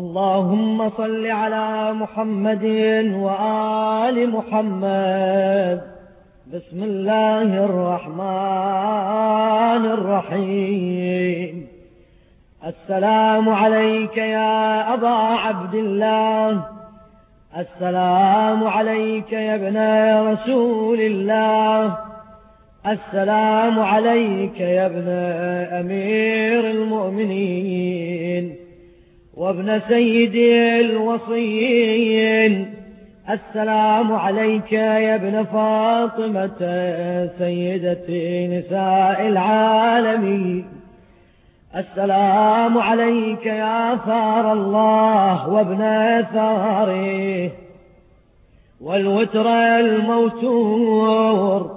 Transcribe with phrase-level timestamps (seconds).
[0.00, 2.64] اللهم صل على محمد
[3.14, 5.80] وآل محمد.
[6.54, 8.24] بسم الله الرحمن
[9.98, 11.66] الرحيم.
[12.66, 16.64] السلام عليك يا أبا عبد الله.
[17.56, 19.76] السلام عليك يا ابن
[20.32, 21.98] رسول الله.
[22.86, 25.08] السلام عليك يا ابن
[25.80, 28.59] أمير المؤمنين.
[29.40, 30.34] وابن سيد
[30.84, 32.74] الوصيين.
[33.30, 36.58] السلام عليك يا ابن فاطمة
[37.38, 38.08] سيدة
[38.58, 40.66] نساء العالمين.
[41.76, 45.78] السلام عليك يا ثار الله وابن
[46.34, 47.50] ثاره.
[48.80, 49.48] والوتر
[49.78, 51.70] الموتور.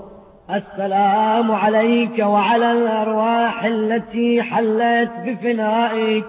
[0.49, 6.26] السلام عليك وعلى الأرواح التي حلت بفنائك.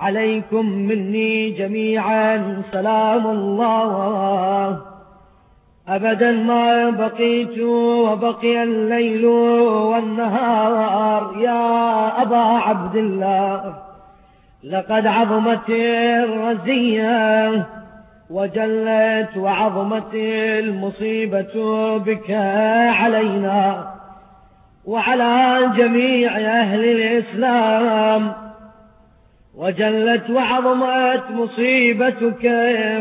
[0.00, 4.78] عليكم مني جميعا سلام الله.
[5.88, 11.36] أبدا ما بقيت وبقي الليل والنهار.
[11.40, 13.74] يا أبا عبد الله
[14.64, 15.70] لقد عظمت
[16.24, 17.66] الرزية
[18.30, 21.54] وجلت وعظمت المصيبة
[21.98, 22.30] بك
[23.00, 23.94] علينا
[24.86, 28.49] وعلى جميع أهل الإسلام.
[29.56, 32.40] وجلت وعظمت مصيبتك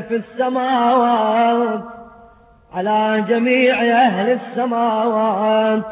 [0.10, 1.84] في السماوات
[2.74, 5.84] على جميع أهل السماوات.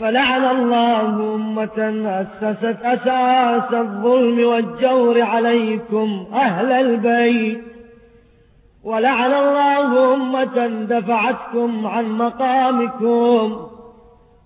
[0.00, 1.78] فلعن الله أمة
[2.20, 7.64] أسست أساس الظلم والجور عليكم أهل البيت.
[8.84, 13.56] ولعن الله أمة دفعتكم عن مقامكم.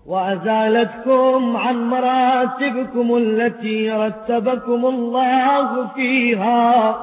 [0.07, 6.95] وأزالتكم عن مراتبكم التي رتبكم الله فيها.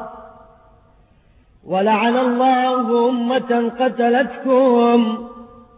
[1.66, 5.18] ولعن الله أمة قتلتكم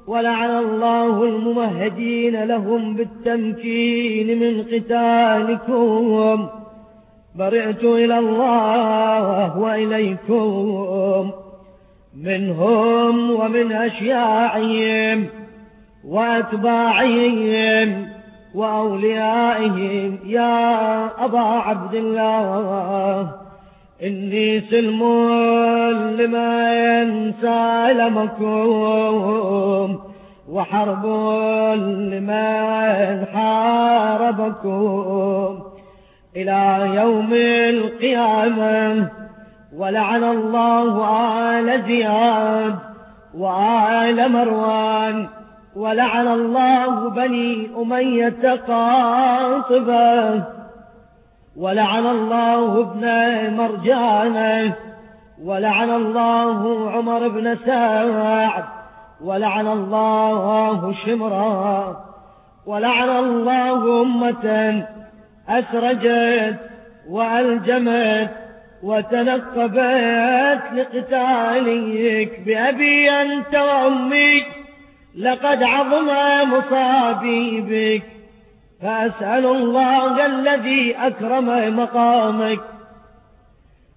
[0.06, 6.48] ولعن الله الممهدين لهم بالتمكين من قتالكم.
[7.39, 11.30] برئت إلى الله وإليكم
[12.23, 15.42] منهم ومن أشياعهم.
[16.08, 17.89] وأتباعهم
[18.55, 20.18] وأوليائهم.
[20.27, 23.29] يا أبا عبد الله
[24.02, 25.02] إني سلم
[26.20, 28.62] لمن سالمكم
[30.51, 31.07] وحرب
[32.12, 34.83] لمن حاربكم
[36.36, 37.30] إلى يوم
[37.74, 39.08] القيامة
[39.77, 41.05] ولعن الله
[41.58, 42.79] آل زياد
[43.39, 45.27] وآل مروان.
[45.77, 50.45] ولعن الله بني أمية قاطبة
[51.57, 53.07] ولعن الله ابن
[53.57, 54.75] مرجانة
[55.45, 58.65] ولعن الله عمر بن سعد
[59.25, 61.97] ولعن الله شمرا
[62.67, 64.83] ولعن الله أمة
[65.49, 66.59] أسرجت
[67.11, 68.31] وألجمت
[68.83, 74.61] وتنقبت لقتالك بأبي أنت وأمي.
[75.18, 76.08] لقد عظم
[76.50, 78.02] مصابي بك
[78.83, 82.61] فأسأل الله الذي أكرم مقامك.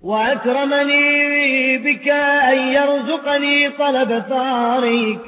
[0.03, 2.07] وأكرمني بك
[2.51, 5.19] أن يرزقني طلب ثارك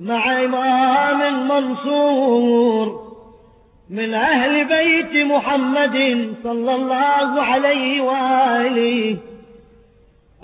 [0.00, 3.04] مع إمام منصور
[3.90, 9.16] من أهل بيت محمد صلى الله عليه وآله.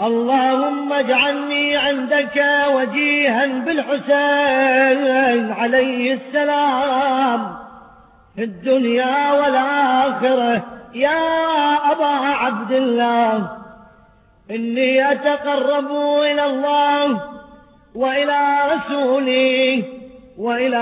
[0.03, 2.44] اللهم اجعلني عندك
[2.75, 7.56] وجيها بالحسين عليه السلام.
[8.37, 13.49] في الدنيا والآخرة يا أبا عبد الله
[14.50, 15.91] إني أتقرب
[16.22, 17.21] إلى الله
[17.94, 19.83] وإلى رسوله
[20.39, 20.77] وإلى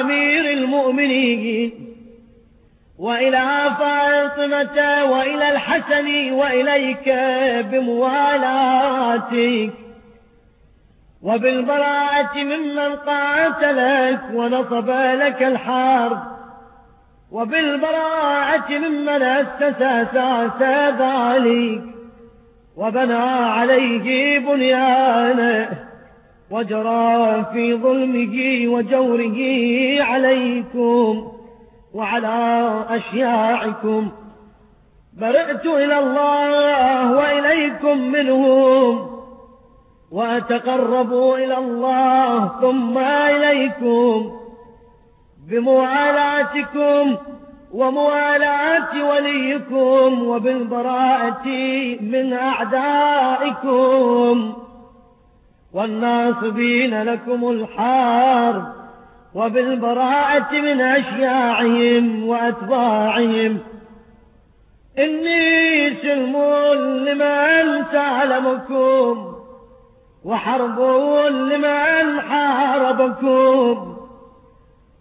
[0.00, 1.87] أمير المؤمنين.
[2.98, 7.08] وإلى فاطمة وإلى الحسن وإليك
[7.72, 9.70] بموالاتك
[11.22, 16.18] وبالبراءة ممن قاتلك ونصب لك الحرب
[17.32, 20.62] وبالبراءة ممن أسس أساس
[21.00, 21.82] ذلك
[22.76, 25.68] وبنى عليه بنيانه
[26.50, 29.38] وجرى في ظلمه وجوره
[30.02, 31.37] عليكم
[31.94, 34.10] وعلى أشياعكم.
[35.20, 39.10] برئت إلى الله وإليكم منهم
[40.12, 44.30] وأتقرب إلى الله ثم إليكم
[45.50, 47.16] بموالاتكم
[47.74, 51.46] وموالاة وليكم وبالبراءة
[52.00, 53.88] من أعدائكم.
[55.74, 58.77] والناصبين لكم الحرب.
[59.38, 63.58] وبالبراءة من أشياعهم وأتباعهم.
[64.98, 66.36] إني سلم
[67.06, 69.34] لمن تعلمكم
[70.24, 70.80] وحرب
[71.30, 73.96] لمن حاربكم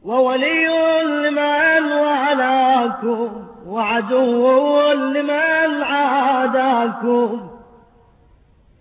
[0.06, 0.68] وولي
[1.04, 3.30] لمن والاكم
[3.68, 7.47] وعدو لمن عاداكم.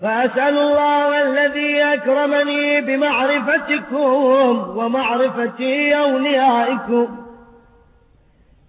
[0.02, 7.26] فأسأل الله الذي أكرمني بمعرفتكم ومعرفة أوليائكم.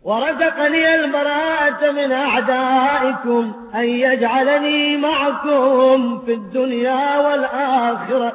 [0.04, 8.34] ورزقني البراءة من أعدائكم أن يجعلني معكم في الدنيا والآخرة.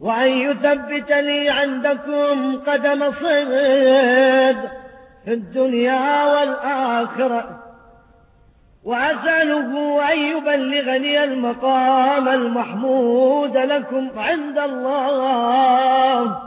[0.00, 4.70] وأن يثبت لي عندكم قدم صدق
[5.24, 7.65] في الدنيا والآخرة.
[8.86, 16.38] وأسأله أن يبلغني المقام المحمود لكم عند الله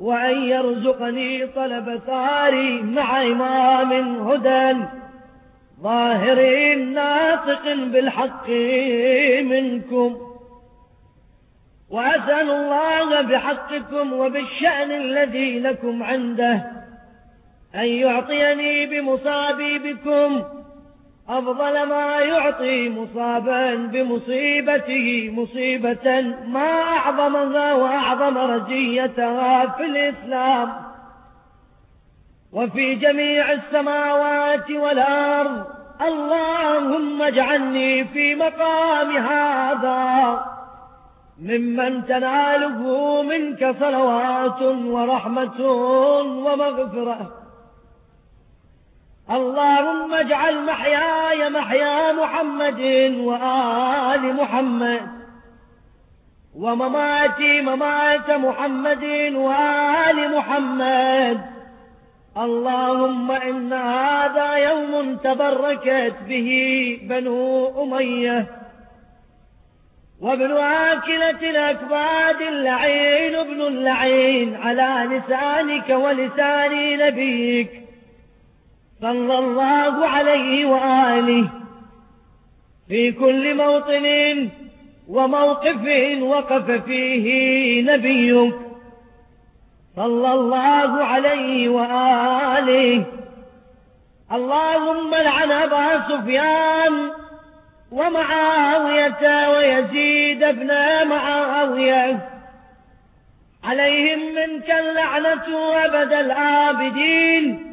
[0.00, 3.92] وأن يرزقني طلب ثاري مع إمام
[4.28, 4.84] هدى
[5.82, 8.48] ظاهر ناطق بالحق
[9.42, 10.16] منكم.
[11.90, 16.64] وأسأل الله بحقكم وبالشأن الذي لكم عنده
[17.74, 20.57] أن يعطيني بمصابي بكم
[21.28, 30.72] أفضل ما يعطي مصابا بمصيبته مصيبة ما أعظمها وأعظم رجيتها في الإسلام.
[32.52, 35.66] وفي جميع السماوات والأرض
[36.02, 40.44] اللهم اجعلني في مقام هذا
[41.42, 45.60] ممن تناله منك صلوات ورحمة
[46.46, 47.32] ومغفرة.
[49.30, 49.87] اللهم
[50.20, 52.80] اجعل محياي محيا محمد
[53.18, 55.00] وآل محمد
[56.56, 59.04] ومماتي ممات محمد
[59.34, 61.40] وآل محمد.
[62.36, 66.50] اللهم إن هذا يوم تبركت به
[67.02, 68.46] بنو أمية
[70.22, 77.87] وابن آكلة الأكباد اللعين ابن اللعين على لسانك ولسان نبيك.
[79.00, 81.48] صلى الله عليه وآله
[82.88, 84.48] في كل موطن
[85.08, 85.84] وموقف
[86.22, 88.54] وقف فيه نبيك
[89.96, 93.04] صلى الله عليه وآله.
[94.32, 97.10] اللهم لعن أبا سفيان
[97.92, 100.70] ومعاوية ويزيد ابن
[101.08, 102.28] معاوية.
[103.64, 105.46] عليهم منك اللعنة
[105.84, 107.67] أبد الآبدين.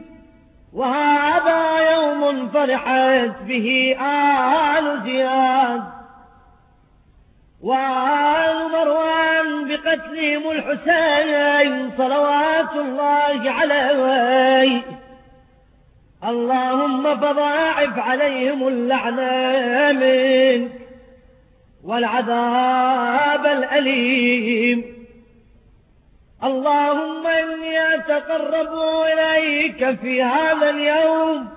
[0.76, 5.84] وهذا يوم فرحت به آل زياد.
[7.64, 14.82] وآل مروان بقتلهم الحسين صلوات الله عليه.
[16.24, 20.72] اللهم فضاعف عليهم اللعنة منك
[21.86, 24.95] والعذاب الأليم.
[26.44, 28.74] اللهم إني أتقرب
[29.14, 31.48] إليك في هذا اليوم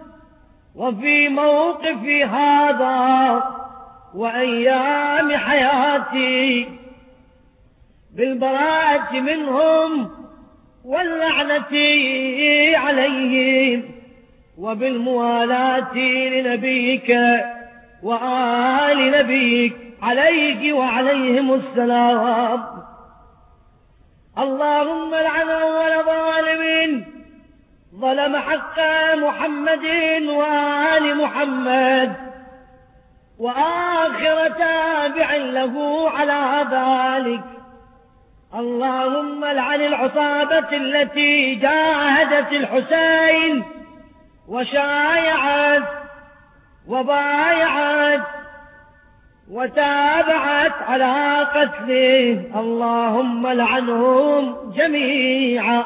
[0.77, 3.43] وفي موقفي هذا
[4.15, 6.69] وأيام حياتي
[8.17, 10.11] بالبراءة منهم
[10.85, 11.75] واللعنة
[12.79, 13.85] عليهم
[14.59, 15.99] وبالموالاة
[16.29, 17.17] لنبيك
[18.03, 22.78] وآل نبيك عليك وعليهم السلام.
[24.39, 27.05] اللهم لعن أول ظالم.
[28.01, 28.81] ظلم حق
[29.15, 29.85] محمد
[30.29, 32.15] وآل محمد.
[33.39, 37.45] وآخر تابع له على ذلك.
[38.55, 43.65] اللهم لعن العصابة التي جاهدت الحسين.
[44.49, 45.83] وشايعت
[46.89, 48.21] وبايعت
[49.51, 55.85] وتابعت على قتله اللهم لعنهم جميعا.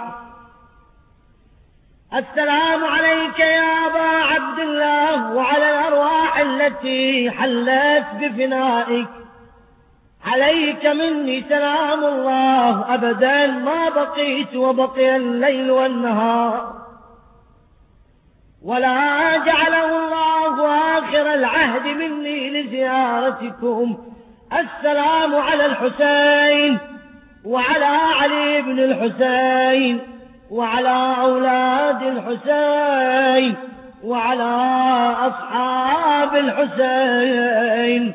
[2.14, 9.09] السلام عليك يا أبا عبد الله وعلى الأرواح التي حلت بفنائك.
[10.25, 16.73] عليك مني سلام الله أبدا ما بقيت وبقي الليل والنهار.
[18.64, 20.12] ولا جعله
[20.52, 23.99] الله آخر العهد مني لزيارتكم.
[24.52, 26.78] السلام على الحسين
[27.44, 27.85] وعلى
[28.21, 30.00] علي بن الحسين
[30.50, 33.56] وعلى أولاد الحسين
[34.04, 34.54] وعلى
[35.28, 38.14] أصحاب الحسين.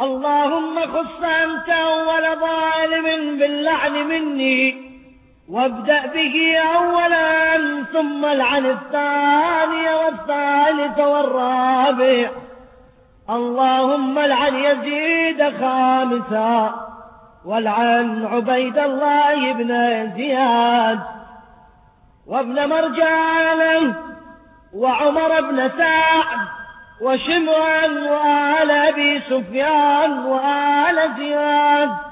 [0.00, 4.88] اللهم خص أنت أول ظالم باللعن مني.
[5.52, 12.30] وابدأ به أولا ثم العن الثاني والثالث والرابع.
[13.30, 16.74] اللهم العن يزيد خامسا
[17.46, 19.70] والعن عبيد الله بن
[20.16, 20.98] زياد.
[22.26, 23.94] وابن مرجان
[24.74, 26.38] وعمر بن سعد
[27.02, 32.07] وشمرا وآل أبي سفيان وآل زياد.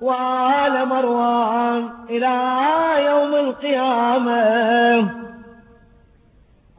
[0.00, 2.36] وآل مروان إلى
[3.06, 5.10] يوم القيامة.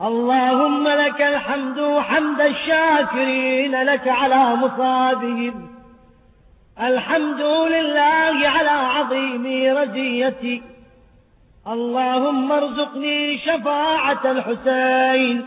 [0.01, 5.69] اللهم لك الحمد حمد الشاكرين لك على مصابهم.
[6.81, 10.63] الحمد لله على عظيم رزيتي
[11.67, 15.45] اللهم ارزقني شفاعة الحسين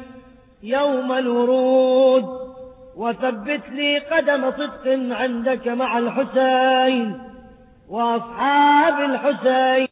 [0.62, 2.25] يوم الورود.
[2.96, 7.27] وثبت لي قدم صدق عندك مع الحسين.
[7.88, 9.88] وأصحاب الحسين.